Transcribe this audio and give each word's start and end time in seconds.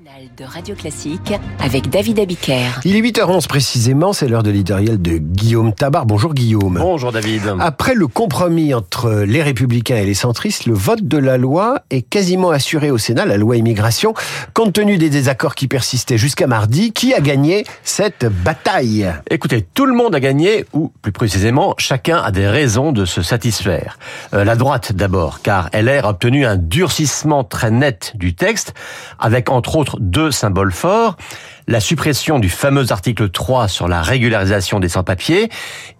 matinale 0.00 0.28
de 0.36 0.44
Radio 0.44 0.74
Classique 0.74 1.32
avec 1.58 1.90
David 1.90 2.20
Abiker. 2.20 2.80
Il 2.84 2.96
est 2.96 3.00
8h11 3.00 3.46
précisément, 3.48 4.12
c'est 4.12 4.28
l'heure 4.28 4.42
de 4.42 4.50
l'éditorial 4.50 5.00
de 5.00 5.18
Guillaume 5.18 5.72
Tabar. 5.72 6.06
Bonjour 6.06 6.34
Guillaume. 6.34 6.78
Bonjour 6.80 7.12
David. 7.12 7.42
Après 7.58 7.94
le 7.94 8.06
compromis 8.06 8.74
entre 8.74 9.24
les 9.26 9.42
républicains 9.42 9.96
et 9.96 10.04
les 10.04 10.14
centristes, 10.14 10.66
le 10.66 10.74
vote 10.74 11.02
de 11.02 11.18
la 11.18 11.38
loi 11.38 11.82
est 11.90 12.02
quasiment 12.02 12.50
assuré 12.50 12.90
au 12.90 12.98
Sénat, 12.98 13.24
la 13.24 13.36
loi 13.36 13.56
immigration, 13.56 14.14
compte 14.54 14.74
tenu 14.74 14.96
des 14.98 15.10
désaccords 15.10 15.54
qui 15.54 15.66
persistaient 15.66 16.18
jusqu'à 16.18 16.46
mardi. 16.46 16.92
Qui 16.92 17.14
a 17.14 17.20
gagné 17.20 17.64
cette 17.82 18.26
bataille? 18.26 19.10
Écoutez, 19.30 19.66
tout 19.74 19.86
le 19.86 19.94
monde 19.94 20.14
a 20.14 20.20
gagné, 20.20 20.66
ou 20.72 20.92
plus 21.02 21.12
précisément, 21.12 21.74
chacun 21.78 22.18
a 22.18 22.30
des 22.30 22.46
raisons 22.46 22.92
de 22.92 23.04
se 23.04 23.22
satisfaire. 23.22 23.98
Euh, 24.34 24.44
la 24.44 24.56
droite 24.56 24.92
d'abord, 24.92 25.40
car 25.42 25.68
LR 25.72 26.06
a 26.06 26.10
obtenu 26.10 26.46
un 26.46 26.56
durcissement 26.56 27.44
très 27.44 27.70
net 27.70 28.12
du 28.14 28.34
texte, 28.34 28.74
avec 29.18 29.50
entre 29.50 29.76
autres 29.76 29.89
deux 29.98 30.30
symboles 30.30 30.72
forts, 30.72 31.16
la 31.66 31.80
suppression 31.80 32.38
du 32.38 32.48
fameux 32.48 32.90
article 32.90 33.30
3 33.30 33.68
sur 33.68 33.86
la 33.86 34.02
régularisation 34.02 34.80
des 34.80 34.88
sans-papiers 34.88 35.50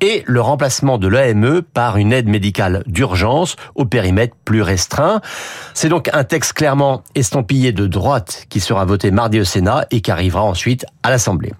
et 0.00 0.22
le 0.26 0.40
remplacement 0.40 0.96
de 0.96 1.08
l'AME 1.08 1.62
par 1.62 1.98
une 1.98 2.12
aide 2.12 2.26
médicale 2.26 2.82
d'urgence 2.86 3.56
au 3.74 3.84
périmètre 3.84 4.34
plus 4.44 4.62
restreint. 4.62 5.20
C'est 5.74 5.90
donc 5.90 6.08
un 6.14 6.24
texte 6.24 6.54
clairement 6.54 7.02
estampillé 7.14 7.72
de 7.72 7.86
droite 7.86 8.46
qui 8.48 8.60
sera 8.60 8.86
voté 8.86 9.10
mardi 9.10 9.40
au 9.40 9.44
Sénat 9.44 9.86
et 9.90 10.00
qui 10.00 10.10
arrivera 10.10 10.42
ensuite 10.42 10.86
à 11.02 11.10
l'Assemblée. 11.10 11.52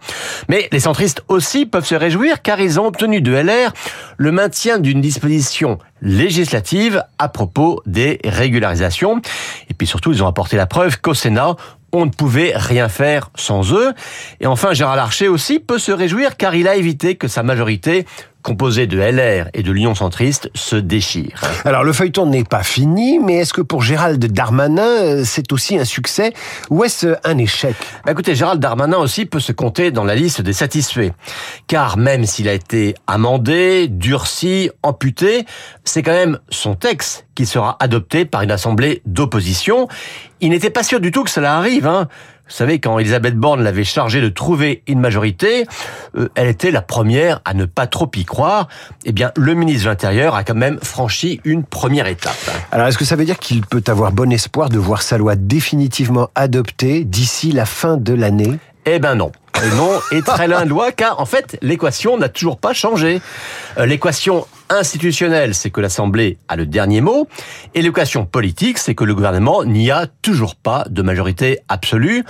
Mais 0.48 0.68
les 0.72 0.80
centristes 0.80 1.22
aussi 1.28 1.66
peuvent 1.66 1.86
se 1.86 1.94
réjouir 1.94 2.40
car 2.42 2.60
ils 2.60 2.80
ont 2.80 2.86
obtenu 2.86 3.20
de 3.20 3.32
LR 3.32 3.72
le 4.16 4.32
maintien 4.32 4.78
d'une 4.78 5.00
disposition 5.00 5.78
législative 6.00 7.02
à 7.18 7.28
propos 7.28 7.82
des 7.86 8.20
régularisations. 8.24 9.20
Et 9.68 9.74
puis 9.74 9.86
surtout, 9.86 10.12
ils 10.12 10.22
ont 10.22 10.26
apporté 10.26 10.56
la 10.56 10.66
preuve 10.66 11.00
qu'au 11.00 11.14
Sénat, 11.14 11.56
on 11.92 12.06
ne 12.06 12.10
pouvait 12.10 12.52
rien 12.54 12.88
faire 12.88 13.30
sans 13.34 13.72
eux. 13.72 13.92
Et 14.40 14.46
enfin, 14.46 14.72
Gérard 14.72 14.96
Larcher 14.96 15.28
aussi 15.28 15.58
peut 15.58 15.78
se 15.78 15.92
réjouir 15.92 16.36
car 16.36 16.54
il 16.54 16.68
a 16.68 16.76
évité 16.76 17.16
que 17.16 17.28
sa 17.28 17.42
majorité 17.42 18.06
composée 18.42 18.86
de 18.86 18.98
LR 18.98 19.48
et 19.54 19.62
de 19.62 19.72
Lyon 19.72 19.94
centriste 19.94 20.50
se 20.54 20.76
déchire. 20.76 21.40
Alors 21.64 21.84
le 21.84 21.92
feuilleton 21.92 22.26
n'est 22.26 22.44
pas 22.44 22.62
fini, 22.62 23.18
mais 23.18 23.34
est-ce 23.34 23.52
que 23.52 23.60
pour 23.60 23.82
Gérald 23.82 24.24
Darmanin, 24.24 24.82
euh, 24.82 25.22
c'est 25.24 25.52
aussi 25.52 25.78
un 25.78 25.84
succès 25.84 26.32
ou 26.70 26.84
est-ce 26.84 27.16
un 27.24 27.38
échec? 27.38 27.76
Bah 28.04 28.12
Écoutez, 28.12 28.34
Gérald 28.34 28.60
Darmanin 28.60 28.98
aussi 28.98 29.26
peut 29.26 29.40
se 29.40 29.52
compter 29.52 29.90
dans 29.90 30.04
la 30.04 30.14
liste 30.14 30.40
des 30.40 30.52
satisfaits. 30.52 31.10
Car 31.66 31.96
même 31.96 32.24
s'il 32.24 32.48
a 32.48 32.52
été 32.52 32.94
amendé, 33.06 33.88
durci, 33.88 34.70
amputé, 34.82 35.44
c'est 35.84 36.02
quand 36.02 36.12
même 36.12 36.38
son 36.50 36.74
texte 36.74 37.26
qui 37.34 37.46
sera 37.46 37.76
adopté 37.80 38.24
par 38.24 38.42
une 38.42 38.50
assemblée 38.50 39.02
d'opposition. 39.06 39.88
Il 40.40 40.50
n'était 40.50 40.70
pas 40.70 40.82
sûr 40.82 41.00
du 41.00 41.10
tout 41.10 41.24
que 41.24 41.30
cela 41.30 41.56
arrive. 41.56 41.86
Hein. 41.86 42.08
Vous 42.48 42.54
savez, 42.54 42.78
quand 42.78 42.98
Elisabeth 42.98 43.36
Borne 43.36 43.62
l'avait 43.62 43.84
chargée 43.84 44.22
de 44.22 44.28
trouver 44.30 44.82
une 44.86 45.00
majorité, 45.00 45.66
euh, 46.16 46.28
elle 46.34 46.48
était 46.48 46.70
la 46.70 46.80
première 46.80 47.40
à 47.44 47.52
ne 47.52 47.66
pas 47.66 47.86
trop 47.86 48.10
y 48.16 48.24
croire. 48.24 48.68
Eh 49.04 49.12
bien, 49.12 49.32
le 49.36 49.52
ministre 49.54 49.84
de 49.84 49.90
l'Intérieur 49.90 50.34
a 50.34 50.44
quand 50.44 50.54
même 50.54 50.78
franchi 50.82 51.40
une 51.44 51.62
première 51.62 52.06
étape. 52.06 52.36
Alors, 52.72 52.86
est-ce 52.86 52.96
que 52.96 53.04
ça 53.04 53.16
veut 53.16 53.26
dire 53.26 53.38
qu'il 53.38 53.66
peut 53.66 53.84
avoir 53.86 54.12
bon 54.12 54.32
espoir 54.32 54.70
de 54.70 54.78
voir 54.78 55.02
sa 55.02 55.18
loi 55.18 55.36
définitivement 55.36 56.30
adoptée 56.34 57.04
d'ici 57.04 57.52
la 57.52 57.66
fin 57.66 57.98
de 57.98 58.14
l'année? 58.14 58.58
Eh 58.86 58.98
ben 58.98 59.14
non. 59.14 59.30
non, 59.76 60.00
et 60.12 60.22
très 60.22 60.48
loin 60.48 60.64
de 60.64 60.70
loi, 60.70 60.92
car 60.92 61.20
en 61.20 61.26
fait, 61.26 61.58
l'équation 61.60 62.16
n'a 62.16 62.30
toujours 62.30 62.58
pas 62.58 62.72
changé. 62.72 63.20
Euh, 63.76 63.84
l'équation 63.84 64.46
institutionnelle, 64.70 65.54
c'est 65.54 65.70
que 65.70 65.80
l'Assemblée 65.80 66.38
a 66.48 66.56
le 66.56 66.66
dernier 66.66 67.00
mot, 67.00 67.28
et 67.74 67.82
l'équation 67.82 68.26
politique, 68.26 68.78
c'est 68.78 68.94
que 68.94 69.04
le 69.04 69.14
gouvernement 69.14 69.64
n'y 69.64 69.90
a 69.90 70.06
toujours 70.22 70.54
pas 70.56 70.84
de 70.88 71.02
majorité 71.02 71.60
absolue. 71.68 72.24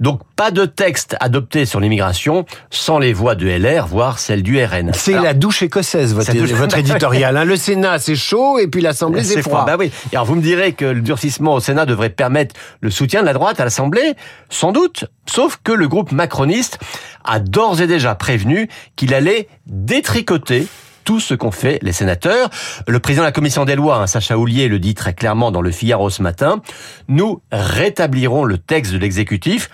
Donc 0.00 0.20
pas 0.36 0.50
de 0.50 0.64
texte 0.64 1.16
adopté 1.20 1.66
sur 1.66 1.80
l'immigration 1.80 2.44
sans 2.70 2.98
les 2.98 3.12
voix 3.12 3.34
de 3.34 3.46
LR, 3.46 3.86
voire 3.86 4.18
celles 4.18 4.42
du 4.42 4.62
RN. 4.62 4.90
C'est 4.92 5.12
la 5.12 5.34
douche 5.34 5.62
écossaise, 5.62 6.14
votre, 6.14 6.32
votre 6.32 6.78
éditorial. 6.78 7.36
Hein. 7.36 7.44
Le 7.44 7.56
Sénat, 7.56 7.98
c'est 7.98 8.16
chaud, 8.16 8.58
et 8.58 8.66
puis 8.66 8.80
l'Assemblée, 8.80 9.22
c'est 9.22 9.42
froid. 9.42 9.64
Bah 9.64 9.76
oui. 9.78 9.90
Et 10.12 10.16
alors 10.16 10.26
vous 10.26 10.34
me 10.34 10.42
direz 10.42 10.72
que 10.72 10.84
le 10.84 11.00
durcissement 11.00 11.54
au 11.54 11.60
Sénat 11.60 11.86
devrait 11.86 12.10
permettre 12.10 12.54
le 12.80 12.90
soutien 12.90 13.20
de 13.20 13.26
la 13.26 13.32
droite 13.32 13.60
à 13.60 13.64
l'Assemblée? 13.64 14.14
Sans 14.50 14.72
doute. 14.72 15.06
Sauf 15.26 15.58
que 15.62 15.72
le 15.72 15.88
groupe 15.88 16.12
macroniste 16.12 16.78
a 17.24 17.38
d'ores 17.38 17.80
et 17.80 17.86
déjà 17.86 18.14
prévenu 18.14 18.68
qu'il 18.96 19.14
allait 19.14 19.48
détricoter 19.66 20.66
tout 21.04 21.20
ce 21.20 21.34
qu'ont 21.34 21.50
fait 21.50 21.78
les 21.82 21.92
sénateurs. 21.92 22.50
Le 22.86 22.98
président 22.98 23.22
de 23.22 23.28
la 23.28 23.32
commission 23.32 23.64
des 23.64 23.76
lois, 23.76 23.98
hein, 23.98 24.06
Sacha 24.06 24.38
Houlier, 24.38 24.68
le 24.68 24.78
dit 24.78 24.94
très 24.94 25.14
clairement 25.14 25.50
dans 25.50 25.62
le 25.62 25.70
Figaro 25.70 26.10
ce 26.10 26.22
matin. 26.22 26.60
Nous 27.08 27.42
rétablirons 27.52 28.44
le 28.44 28.58
texte 28.58 28.92
de 28.92 28.98
l'exécutif 28.98 29.70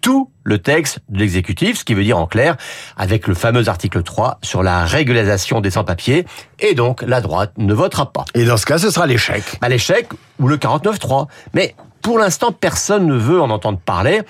tout 0.00 0.30
le 0.44 0.58
texte 0.58 1.00
de 1.08 1.18
l'exécutif, 1.18 1.78
ce 1.78 1.84
qui 1.84 1.94
veut 1.94 2.04
dire 2.04 2.18
en 2.18 2.26
clair, 2.26 2.56
avec 2.96 3.26
le 3.26 3.34
fameux 3.34 3.68
article 3.68 4.02
3 4.02 4.38
sur 4.42 4.62
la 4.62 4.84
régularisation 4.84 5.60
des 5.60 5.70
sans-papiers, 5.70 6.24
et 6.60 6.74
donc 6.74 7.02
la 7.02 7.20
droite 7.20 7.52
ne 7.58 7.74
votera 7.74 8.12
pas. 8.12 8.24
Et 8.34 8.44
dans 8.44 8.56
ce 8.56 8.64
cas, 8.64 8.78
ce 8.78 8.90
sera 8.90 9.06
l'échec. 9.06 9.42
Bah, 9.60 9.68
l'échec 9.68 10.08
ou 10.38 10.48
le 10.48 10.56
49-3. 10.56 11.26
Mais 11.52 11.74
pour 12.02 12.18
l'instant, 12.18 12.52
personne 12.52 13.06
ne 13.06 13.16
veut 13.16 13.40
en 13.40 13.50
entendre 13.50 13.78
parler, 13.78 14.22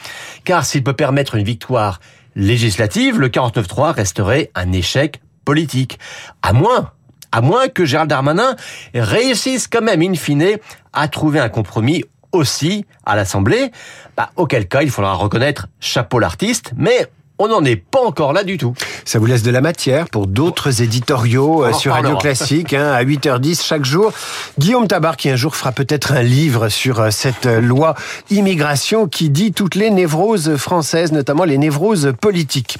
car 0.45 0.65
s'il 0.65 0.83
peut 0.83 0.95
permettre 0.95 1.35
une 1.35 1.45
victoire 1.45 2.01
législative, 2.35 3.19
le 3.19 3.29
49-3 3.29 3.93
resterait 3.93 4.51
un 4.55 4.73
échec 4.73 5.21
politique. 5.49 5.99
À 6.43 6.53
moins, 6.53 6.93
à 7.33 7.41
moins 7.41 7.69
que 7.69 7.87
Gérald 7.87 8.11
Darmanin 8.11 8.55
réussisse 8.93 9.67
quand 9.67 9.81
même, 9.81 10.03
in 10.03 10.13
fine, 10.13 10.59
à 10.93 11.09
trouver 11.09 11.41
un 11.41 11.49
compromis 11.49 12.05
aussi 12.33 12.85
à 13.07 13.17
l'Assemblée, 13.17 13.73
bah, 14.15 14.29
auquel 14.37 14.69
cas 14.69 14.83
il 14.83 14.91
faudra 14.91 15.15
reconnaître 15.15 15.69
chapeau 15.81 16.19
l'artiste, 16.19 16.73
mais 16.77 17.07
on 17.38 17.49
n'en 17.49 17.65
est 17.65 17.76
pas 17.76 18.00
encore 18.00 18.32
là 18.32 18.43
du 18.43 18.59
tout. 18.59 18.75
Ça 19.04 19.19
vous 19.19 19.26
laisse 19.26 19.43
de 19.43 19.50
la 19.50 19.60
matière 19.60 20.09
pour 20.09 20.26
d'autres 20.26 20.82
éditoriaux 20.82 21.65
euh, 21.65 21.72
sur 21.72 21.93
Radio 21.93 22.16
Classique 22.16 22.75
hein, 22.75 22.93
à 22.93 23.04
8h10 23.04 23.65
chaque 23.65 23.84
jour. 23.84 24.12
Guillaume 24.59 24.88
Tabar 24.88 25.16
qui 25.16 25.31
un 25.31 25.37
jour 25.37 25.54
fera 25.54 25.72
peut-être 25.72 26.12
un 26.12 26.22
livre 26.22 26.69
sur 26.69 27.00
euh, 27.00 27.10
cette 27.10 27.47
euh, 27.47 27.60
loi 27.60 27.94
immigration 28.31 29.06
qui 29.06 29.31
dit 29.31 29.53
toutes 29.53 29.76
les 29.76 29.91
névroses 29.91 30.56
françaises, 30.56 31.12
notamment 31.12 31.44
les 31.44 31.59
névroses 31.59 32.12
politiques. 32.21 32.78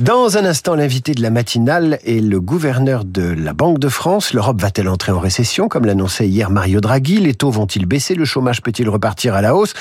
Dans 0.00 0.36
un 0.36 0.44
instant, 0.44 0.74
l'invité 0.74 1.12
de 1.12 1.22
la 1.22 1.30
matinale 1.30 1.98
est 2.04 2.20
le 2.20 2.40
gouverneur 2.40 3.04
de 3.04 3.22
la 3.22 3.52
Banque 3.52 3.78
de 3.78 3.88
France. 3.88 4.34
L'Europe 4.34 4.60
va-t-elle 4.60 4.88
entrer 4.88 5.12
en 5.12 5.20
récession 5.20 5.68
comme 5.68 5.84
l'annonçait 5.84 6.26
hier 6.26 6.50
Mario 6.50 6.80
Draghi? 6.80 7.18
Les 7.18 7.34
taux 7.34 7.50
vont-ils 7.50 7.86
baisser? 7.86 8.14
Le 8.14 8.24
chômage 8.24 8.62
peut-il 8.62 8.88
repartir 8.88 9.34
à 9.34 9.42
la 9.42 9.54
hausse? 9.54 9.74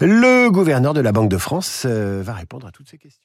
Le 0.00 0.48
gouverneur 0.50 0.94
de 0.94 1.00
la 1.00 1.12
Banque 1.12 1.28
de 1.28 1.38
France 1.38 1.86
va 1.86 2.32
répondre 2.34 2.66
à 2.66 2.70
toutes 2.70 2.88
ces 2.88 2.98
questions. 2.98 3.24